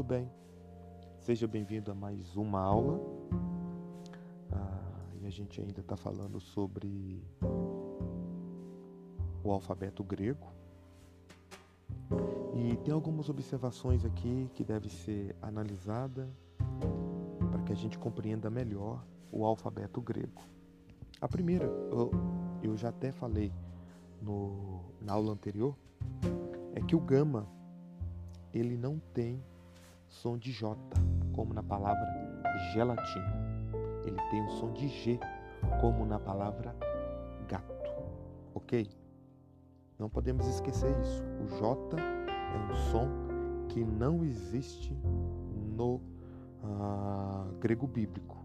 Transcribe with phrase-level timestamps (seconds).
[0.00, 0.30] tudo bem?
[1.18, 2.98] Seja bem-vindo a mais uma aula.
[4.50, 7.22] Ah, e a gente ainda está falando sobre
[9.44, 10.46] o alfabeto grego.
[12.54, 16.30] E tem algumas observações aqui que devem ser analisadas
[17.50, 20.40] para que a gente compreenda melhor o alfabeto grego.
[21.20, 22.10] A primeira, eu,
[22.62, 23.52] eu já até falei
[24.22, 25.76] no, na aula anterior,
[26.74, 27.46] é que o gama
[28.54, 29.44] ele não tem
[30.10, 30.76] som de J,
[31.32, 32.06] como na palavra
[32.72, 33.32] gelatina.
[34.04, 35.18] Ele tem o som de G,
[35.80, 36.74] como na palavra
[37.48, 37.90] gato.
[38.54, 38.90] Ok?
[39.98, 41.22] Não podemos esquecer isso.
[41.40, 43.08] O J é um som
[43.68, 44.92] que não existe
[45.76, 46.00] no
[46.64, 48.44] uh, grego bíblico.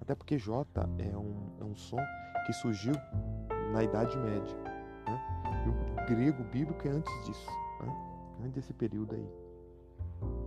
[0.00, 0.66] Até porque J
[0.98, 1.98] é um, é um som
[2.46, 2.94] que surgiu
[3.72, 4.56] na Idade Média.
[5.06, 5.20] Né?
[5.66, 7.94] O grego bíblico é antes disso, né?
[8.40, 9.28] antes desse período aí.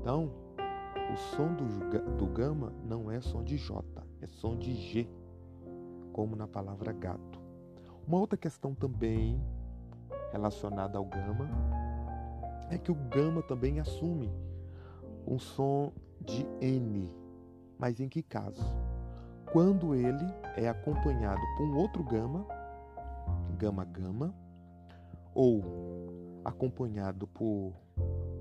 [0.02, 0.32] Então,
[1.14, 3.84] o som do, do gama não é som de J,
[4.22, 5.08] é som de G,
[6.12, 7.42] como na palavra gato.
[8.08, 9.42] Uma outra questão também
[10.32, 11.50] relacionada ao gama
[12.70, 14.32] é que o gama também assume
[15.28, 17.12] um som de N.
[17.78, 18.64] Mas em que caso?
[19.52, 20.26] Quando ele
[20.58, 22.46] é acompanhado por um outro gama,
[23.58, 24.34] gama gama,
[25.34, 25.64] ou
[26.44, 27.74] acompanhado por,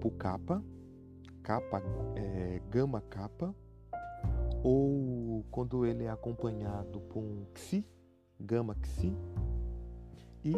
[0.01, 0.62] por capa,
[1.45, 1.83] capa,
[2.17, 3.55] é, gama capa,
[4.62, 7.87] ou quando ele é acompanhado por um xi,
[8.41, 9.14] gama xi,
[10.42, 10.55] e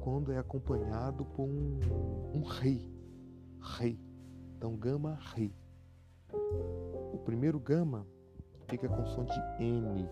[0.00, 1.78] quando é acompanhado por um,
[2.34, 2.90] um rei,
[3.78, 4.00] rei.
[4.56, 5.54] Então, gama rei.
[7.12, 8.06] O primeiro gama
[8.66, 10.08] fica com som de N,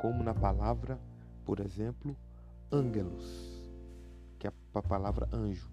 [0.00, 1.00] como na palavra,
[1.44, 2.16] por exemplo,
[2.70, 3.68] ângelos,
[4.38, 5.70] que é a palavra anjo.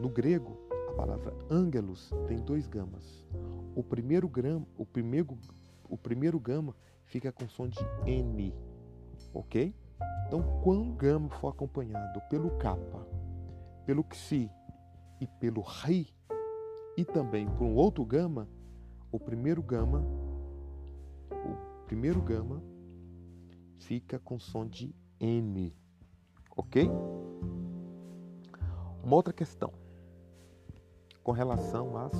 [0.00, 0.63] No grego,
[0.94, 3.26] palavra ângelos tem dois gamas.
[3.74, 5.38] O primeiro grama, o primeiro,
[5.88, 6.74] o primeiro gama
[7.04, 8.54] fica com som de N,
[9.32, 9.74] ok?
[10.26, 13.06] Então, quando gama for acompanhado pelo capa,
[13.84, 14.50] pelo xi
[15.20, 16.08] e pelo rei,
[16.96, 18.48] e também por um outro gama,
[19.10, 20.04] o primeiro gama,
[21.30, 22.62] o primeiro gama
[23.78, 25.74] fica com som de N,
[26.56, 26.88] ok?
[29.02, 29.83] Uma outra questão
[31.24, 32.12] com relação às,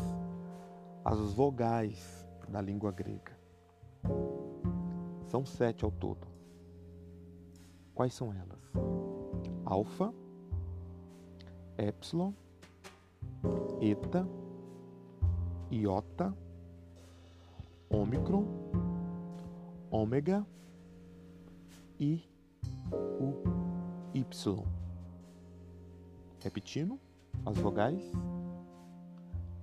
[1.05, 3.39] às vogais da língua grega.
[5.27, 6.27] São sete ao todo.
[7.95, 8.73] Quais são elas?
[9.65, 10.13] Alfa,
[11.77, 12.33] Epsilon,
[13.81, 14.27] Eta,
[15.71, 16.35] Iota,
[17.91, 18.47] Ômicron,
[19.91, 20.47] Ômega
[22.01, 22.25] e
[23.21, 23.35] o
[24.15, 24.65] Y.
[26.41, 26.99] Repetindo
[27.45, 28.03] as vogais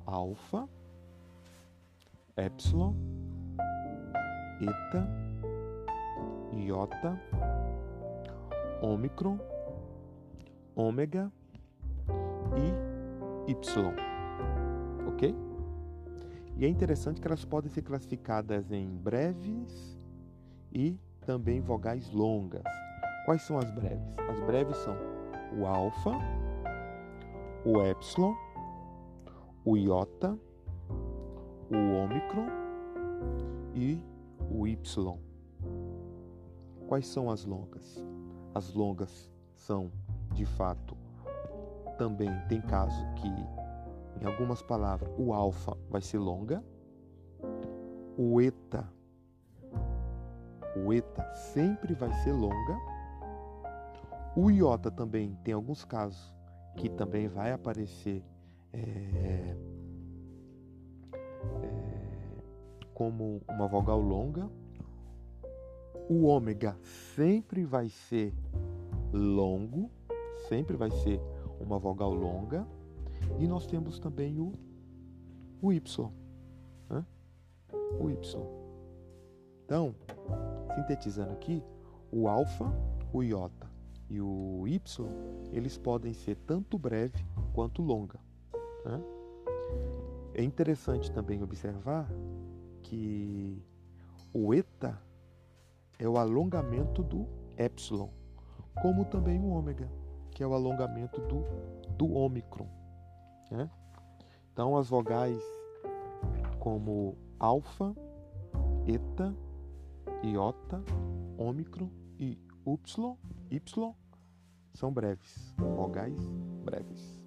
[0.05, 0.67] alfa,
[2.37, 2.95] epsilon,
[4.61, 5.07] eta,
[6.53, 7.19] iota,
[8.81, 9.39] ômicron,
[10.75, 11.31] ômega
[12.55, 13.55] e y.
[15.07, 15.35] Ok?
[16.57, 19.99] E é interessante que elas podem ser classificadas em breves
[20.71, 22.63] e também vogais longas.
[23.25, 24.13] Quais são as breves?
[24.29, 24.95] As breves são
[25.57, 26.11] o alfa,
[27.65, 28.33] o epsilon,
[29.63, 30.37] o iota,
[31.69, 32.47] o ômicron
[33.75, 34.01] e
[34.49, 34.77] o y.
[36.87, 38.03] Quais são as longas?
[38.53, 39.91] As longas são,
[40.33, 40.97] de fato,
[41.97, 46.63] também tem caso que, em algumas palavras, o alfa vai ser longa,
[48.17, 48.91] o eta,
[50.75, 52.77] o eta sempre vai ser longa,
[54.35, 56.33] o iota também tem alguns casos
[56.75, 58.23] que também vai aparecer
[58.73, 59.57] é, é,
[62.93, 64.49] como uma vogal longa.
[66.09, 66.77] O ômega
[67.15, 68.33] sempre vai ser
[69.13, 69.89] longo,
[70.49, 71.19] sempre vai ser
[71.59, 72.67] uma vogal longa.
[73.39, 74.51] E nós temos também o,
[75.61, 76.11] o Y.
[76.89, 77.05] Né?
[77.99, 78.61] O Y.
[79.65, 79.95] Então,
[80.75, 81.63] sintetizando aqui,
[82.11, 82.65] o alfa,
[83.13, 83.71] o iota
[84.11, 84.81] e o y,
[85.53, 88.19] eles podem ser tanto breve quanto longa.
[88.85, 89.01] Né?
[90.33, 92.09] É interessante também observar
[92.83, 93.61] que
[94.33, 95.01] o eta
[95.99, 98.09] é o alongamento do epsilon,
[98.81, 99.89] como também o ômega,
[100.31, 101.43] que é o alongamento do,
[101.97, 102.67] do ômicron.
[103.51, 103.69] Né?
[104.51, 105.41] Então, as vogais
[106.59, 107.95] como alfa,
[108.87, 109.35] eta,
[110.23, 110.83] iota,
[111.37, 111.89] ômicron
[112.19, 113.95] e y, y
[114.73, 116.17] são breves, vogais
[116.63, 117.21] breves.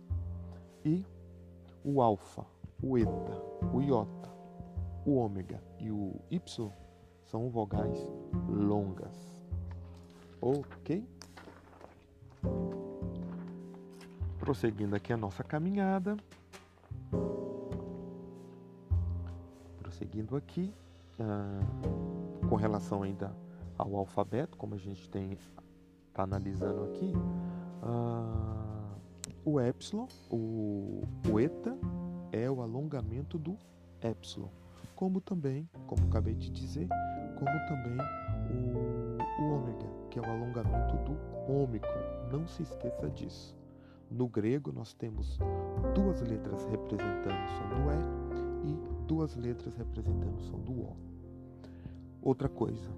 [0.84, 1.04] E
[1.84, 2.44] o alfa,
[2.82, 3.42] o eta,
[3.72, 4.30] o iota,
[5.04, 6.40] o ômega e o y
[7.24, 8.08] são vogais
[8.48, 9.42] longas.
[10.40, 11.06] Ok?
[14.38, 16.16] Prosseguindo aqui a nossa caminhada.
[19.78, 20.72] Prosseguindo aqui,
[21.20, 21.60] ah,
[22.48, 23.34] com relação ainda
[23.76, 25.36] ao alfabeto, como a gente tem
[26.08, 27.12] está analisando aqui,
[27.82, 28.63] ah,
[29.44, 31.76] o epsilon, o, o eta
[32.32, 33.56] é o alongamento do
[34.02, 34.48] epsilon,
[34.96, 36.88] como também, como acabei de dizer,
[37.36, 37.98] como também
[38.50, 42.28] o, o ômega, que é o alongamento do ômicron.
[42.32, 43.56] Não se esqueça disso.
[44.10, 45.38] No grego, nós temos
[45.94, 50.96] duas letras representando o som do E e duas letras representando o som do O.
[52.22, 52.90] Outra coisa,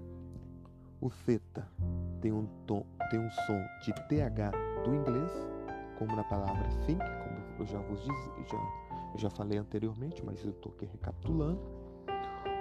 [1.01, 1.41] o θ
[2.21, 4.51] tem um, tom, tem um som de TH
[4.83, 5.31] do inglês,
[5.97, 8.57] como na palavra think, como eu já vos diz, já,
[9.13, 11.59] eu já falei anteriormente, mas eu estou aqui recapitulando.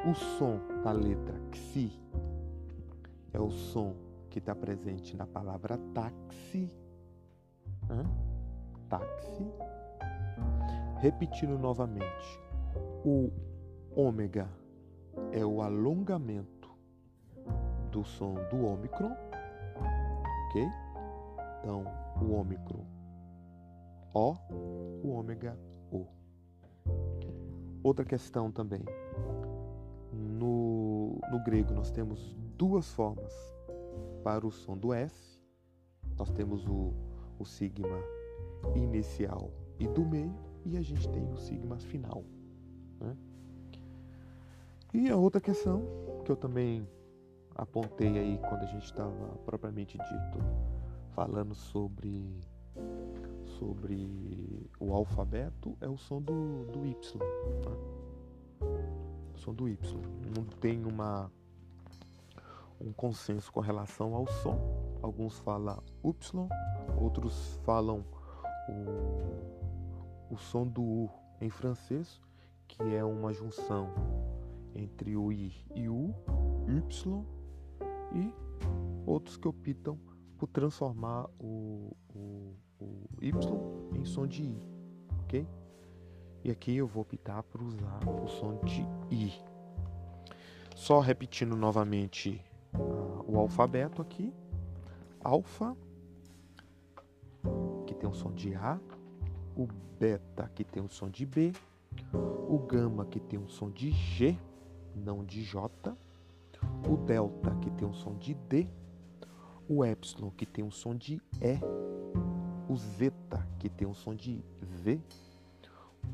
[0.08, 1.92] O som da letra xi
[3.32, 3.94] é o som
[4.30, 6.72] que está presente na palavra táxi.
[7.90, 8.04] Hã?
[8.88, 9.46] Táxi.
[10.98, 12.40] Repetindo novamente,
[13.04, 13.30] o
[13.94, 14.48] ômega
[15.32, 16.70] é o alongamento
[17.90, 19.12] do som do ômicron,
[20.48, 20.68] ok?
[21.60, 21.84] Então,
[22.22, 22.95] o ômicron
[24.18, 24.34] O,
[25.04, 25.58] o ômega
[25.92, 26.06] O.
[27.82, 28.82] Outra questão também.
[30.10, 33.34] No, no grego nós temos duas formas
[34.24, 35.44] para o som do S.
[36.16, 36.94] Nós temos o,
[37.38, 37.98] o sigma
[38.74, 40.34] inicial e do meio,
[40.64, 42.24] e a gente tem o sigma final.
[42.98, 43.14] Né?
[44.94, 45.82] E a outra questão
[46.24, 46.88] que eu também
[47.54, 50.38] apontei aí quando a gente estava propriamente dito
[51.10, 52.40] falando sobre
[53.58, 57.18] sobre o alfabeto é o som do, do Y.
[57.18, 57.76] Né?
[59.34, 60.00] O som do Y.
[60.34, 61.30] Não tem uma
[62.80, 64.58] um consenso com relação ao som.
[65.02, 66.48] Alguns falam Y,
[67.00, 68.04] outros falam
[68.68, 71.10] o, o som do U
[71.40, 72.20] em francês,
[72.68, 73.88] que é uma junção
[74.74, 76.14] entre o I e o
[76.68, 77.24] Y,
[78.12, 78.32] e
[79.06, 79.98] outros que optam
[80.36, 82.55] por transformar o, o
[83.20, 84.58] Y em som de I,
[85.24, 85.46] ok?
[86.44, 89.32] E aqui eu vou optar por usar o som de I.
[90.74, 92.40] Só repetindo novamente
[92.74, 94.32] uh, o alfabeto aqui:
[95.22, 95.76] alfa,
[97.86, 98.78] que tem o som de A,
[99.56, 99.66] o
[99.98, 101.52] beta, que tem o som de B,
[102.48, 104.38] o gama, que tem o som de G,
[104.94, 105.96] não de J,
[106.88, 108.68] o delta, que tem o som de D.
[109.68, 111.58] O epsilon que tem um som de E,
[112.68, 115.00] o zeta que tem um som de V,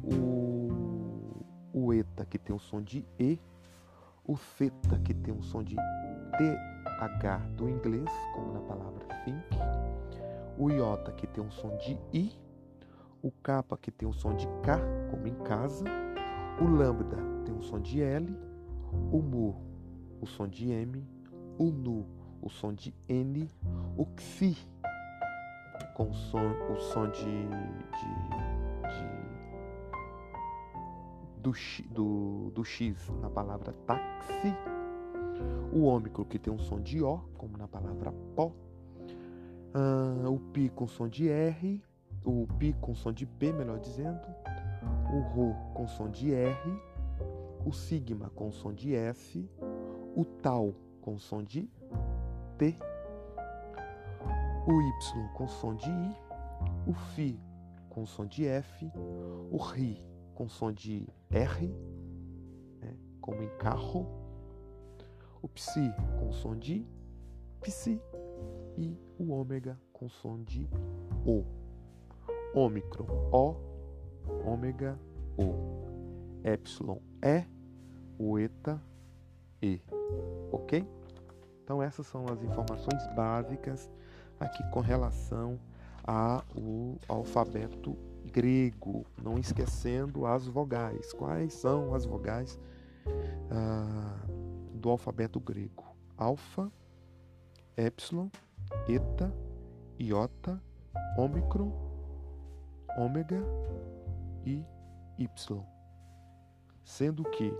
[0.02, 3.38] o, o eta que tem um som de E,
[4.24, 9.42] o theta que tem um som de TH do inglês, como na palavra think,
[10.58, 12.38] o iota que tem um som de I,
[13.22, 14.78] o kappa que tem um som de K,
[15.10, 15.84] como em casa,
[16.60, 18.36] o lambda tem um som de L,
[19.10, 19.72] o mu
[20.20, 21.04] o som de M,
[21.58, 22.06] o nu
[22.40, 23.50] o som de N,
[23.96, 24.56] o Xi
[25.94, 28.08] com o som, o som de, de,
[28.88, 29.22] de
[31.42, 31.52] do,
[31.90, 34.54] do, do X na palavra táxi,
[35.72, 38.52] o ômicro que tem um som de O, como na palavra pó,
[39.74, 41.82] uh, o Pi com som de R,
[42.24, 44.20] o Pi com som de P, melhor dizendo,
[45.12, 46.82] o Rho com som de R,
[47.64, 49.48] o Sigma com som de S,
[50.16, 51.68] o Tau com som de
[52.58, 52.76] T,
[54.66, 56.16] o Y com som de I,
[56.86, 57.38] o Fi
[57.88, 58.90] com som de F,
[59.50, 60.02] o Ri
[60.34, 61.68] com som de R,
[62.80, 64.06] né, como em carro,
[65.42, 66.86] o Psi com som de
[67.60, 68.00] Psi
[68.78, 70.68] e o ômega com som de
[71.26, 71.44] O.
[72.54, 73.56] Ômicron, O,
[74.44, 74.98] ômega,
[75.38, 75.82] O.
[76.44, 77.44] Epsilon, E,
[78.18, 78.82] o eta,
[79.62, 79.80] E.
[80.50, 80.86] Ok?
[81.62, 83.90] Então essas são as informações básicas
[84.42, 85.58] aqui com relação
[86.04, 87.96] ao alfabeto
[88.32, 91.12] grego, não esquecendo as vogais.
[91.12, 92.58] Quais são as vogais
[93.50, 94.26] ah,
[94.74, 95.84] do alfabeto grego?
[96.16, 96.70] Alfa,
[97.76, 98.28] epsilon,
[98.88, 99.32] eta,
[99.98, 100.60] iota,
[101.16, 101.72] ômicron,
[102.98, 103.42] ômega
[104.44, 104.64] e
[105.18, 105.28] y.
[106.84, 107.52] Sendo que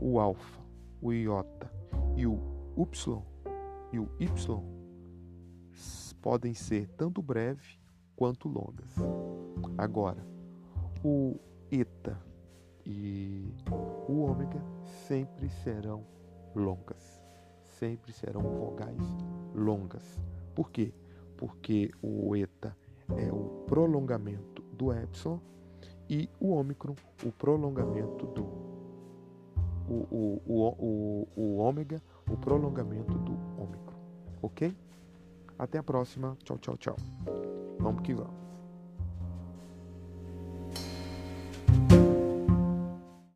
[0.00, 0.60] o alfa,
[1.00, 1.70] o iota
[2.16, 2.38] e o
[2.76, 3.22] Y
[3.92, 4.81] e o Y
[6.20, 7.78] podem ser tanto breve
[8.16, 8.94] quanto longas.
[9.76, 10.24] Agora,
[11.04, 11.36] o
[11.70, 12.18] eta
[12.86, 13.52] e
[14.08, 14.62] o ômega
[15.06, 16.04] sempre serão
[16.54, 17.20] longas,
[17.78, 19.02] sempre serão vogais
[19.54, 20.20] longas.
[20.54, 20.92] Por quê?
[21.36, 22.76] Porque o eta
[23.16, 25.38] é o prolongamento do epsilon
[26.08, 28.44] e o ômicron, o prolongamento do
[29.88, 32.00] o, o, o, o, o ômega,
[32.30, 33.98] o prolongamento do ômicron.
[34.40, 34.76] Ok?
[35.62, 36.36] Até a próxima.
[36.42, 36.96] Tchau, tchau, tchau.
[37.78, 38.41] Vamos que vamos.